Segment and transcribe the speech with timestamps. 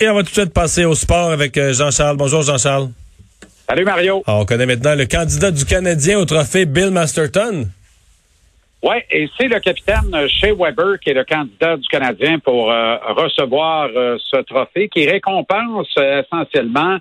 [0.00, 2.16] Et on va tout de suite passer au sport avec euh, Jean-Charles.
[2.16, 2.88] Bonjour Jean-Charles.
[3.68, 4.22] Salut Mario.
[4.26, 7.68] on connaît maintenant le candidat du Canadien au trophée Bill Masterton.
[8.82, 12.96] Oui, et c'est le capitaine Shea Weber qui est le candidat du Canadien pour euh,
[13.16, 16.98] recevoir euh, ce trophée qui récompense essentiellement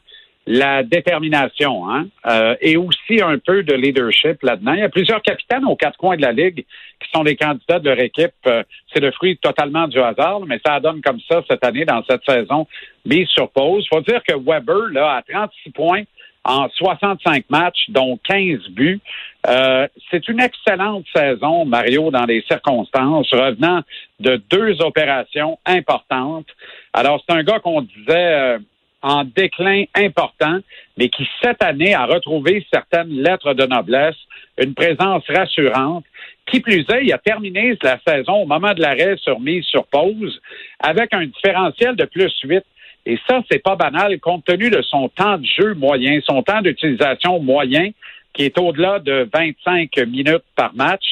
[0.47, 4.73] la détermination hein, euh, et aussi un peu de leadership là-dedans.
[4.73, 6.65] Il y a plusieurs capitaines aux quatre coins de la Ligue
[6.99, 8.33] qui sont les candidats de leur équipe.
[8.47, 12.03] Euh, c'est le fruit totalement du hasard, mais ça donne comme ça cette année dans
[12.09, 12.67] cette saison
[13.05, 13.87] mise sur pause.
[13.87, 16.03] faut dire que Weber, là, a 36 points
[16.43, 18.99] en 65 matchs, dont 15 buts.
[19.47, 23.81] Euh, c'est une excellente saison, Mario, dans les circonstances, revenant
[24.19, 26.47] de deux opérations importantes.
[26.93, 28.57] Alors, c'est un gars qu'on disait
[29.01, 30.59] en déclin important,
[30.97, 34.15] mais qui cette année a retrouvé certaines lettres de noblesse,
[34.57, 36.05] une présence rassurante.
[36.45, 39.85] Qui plus est, il a terminé la saison au moment de l'arrêt sur mise sur
[39.85, 40.41] pause
[40.79, 42.63] avec un différentiel de plus 8.
[43.05, 46.61] Et ça, c'est pas banal compte tenu de son temps de jeu moyen, son temps
[46.61, 47.91] d'utilisation moyen,
[48.33, 51.03] qui est au-delà de 25 minutes par match,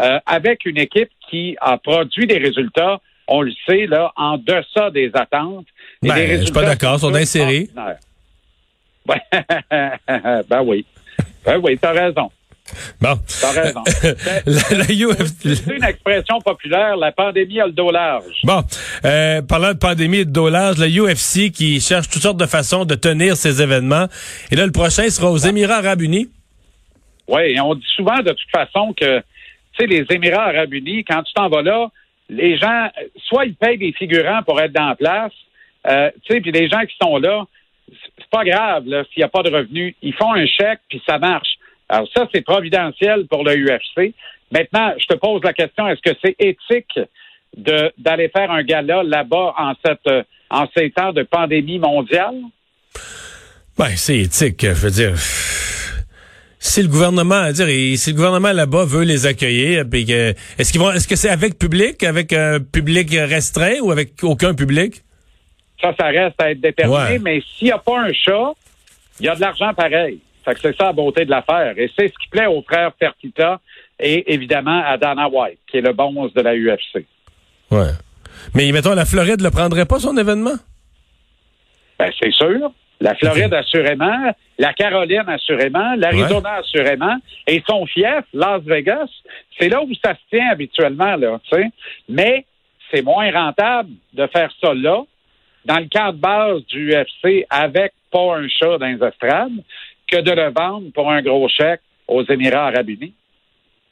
[0.00, 4.90] euh, avec une équipe qui a produit des résultats on le sait, là, en deçà
[4.90, 5.66] des attentes.
[6.02, 7.68] Et ben, je suis pas d'accord, sont insérés.
[9.06, 9.18] Ben,
[10.48, 10.84] ben oui.
[11.44, 12.30] Ben oui, t'as raison.
[13.00, 13.18] Bon.
[13.40, 13.82] T'as raison.
[13.86, 18.40] C'est une expression populaire, la pandémie a le dos large.
[18.44, 18.62] Bon.
[19.04, 22.46] Euh, parlant de pandémie et de dos large, la UFC qui cherche toutes sortes de
[22.46, 24.06] façons de tenir ces événements.
[24.50, 26.28] Et là, le prochain sera aux Émirats arabes unis.
[27.28, 29.24] Oui, et on dit souvent de toute façon que, tu
[29.78, 31.88] sais, les Émirats arabes unis, quand tu t'en vas là,
[32.32, 32.88] les gens,
[33.24, 35.32] soit ils payent des figurants pour être dans la place,
[35.86, 37.44] euh, tu sais, puis les gens qui sont là,
[37.90, 39.94] c'est pas grave s'il n'y a pas de revenus.
[40.02, 41.56] Ils font un chèque, puis ça marche.
[41.88, 44.14] Alors ça, c'est providentiel pour le UFC.
[44.50, 46.98] Maintenant, je te pose la question, est-ce que c'est éthique
[47.98, 52.36] d'aller faire un gala là-bas en cette en ces temps de pandémie mondiale?
[53.78, 55.14] Ben, c'est éthique, je veux dire
[56.64, 57.66] si le gouvernement, dire,
[57.98, 61.58] si le gouvernement là-bas veut les accueillir, puis est-ce qu'ils vont, est-ce que c'est avec
[61.58, 65.02] public, avec un public restreint ou avec aucun public?
[65.80, 68.52] Ça, ça reste à être déterminé, mais s'il n'y a pas un chat,
[69.18, 70.20] il y a de l'argent pareil.
[70.44, 71.74] Fait que c'est ça la beauté de l'affaire.
[71.76, 73.60] Et c'est ce qui plaît aux frères Fertita
[73.98, 77.04] et évidemment à Dana White, qui est le bon de la UFC.
[77.72, 77.90] Ouais.
[78.54, 80.54] Mais mettons, la Floride ne prendrait pas son événement?
[81.98, 82.72] Ben, c'est sûr.
[83.02, 84.32] La Floride, assurément.
[84.58, 85.94] La Caroline, assurément.
[85.96, 87.16] L'Arizona, assurément.
[87.48, 89.08] Et son fief, Las Vegas,
[89.58, 91.68] c'est là où ça se tient habituellement, là, tu sais.
[92.08, 92.46] Mais
[92.90, 95.02] c'est moins rentable de faire ça là,
[95.64, 99.62] dans le cadre de base du UFC, avec pas un chat dans les estrades,
[100.06, 103.14] que de le vendre pour un gros chèque aux Émirats arabes unis.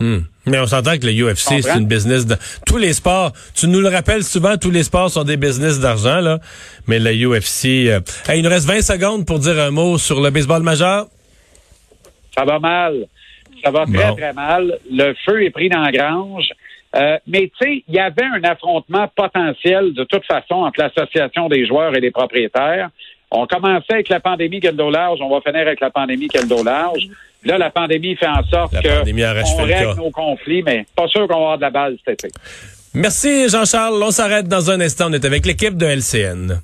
[0.00, 0.20] Hmm.
[0.46, 2.34] Mais on s'entend que le UFC, c'est une business de...
[2.66, 6.20] Tous les sports, tu nous le rappelles souvent, tous les sports sont des business d'argent,
[6.20, 6.38] là.
[6.86, 7.88] Mais le UFC...
[7.88, 8.00] Euh,
[8.34, 11.06] il nous reste 20 secondes pour dire un mot sur le baseball majeur.
[12.36, 13.06] Ça va mal.
[13.62, 14.78] Ça va très, très mal.
[14.90, 16.48] Le feu est pris dans la grange.
[16.96, 21.48] Euh, mais tu sais, il y avait un affrontement potentiel de toute façon entre l'association
[21.48, 22.88] des joueurs et des propriétaires.
[23.30, 26.48] On commençait avec la pandémie qu'elle dos large, on va finir avec la pandémie qu'elle
[26.48, 27.06] dos large.
[27.44, 31.34] Là, la pandémie fait en sorte que on règle nos conflits, mais pas sûr qu'on
[31.34, 32.28] va avoir de la balle cet été.
[32.92, 34.02] Merci Jean-Charles.
[34.02, 35.06] On s'arrête dans un instant.
[35.08, 36.60] On est avec l'équipe de LCN.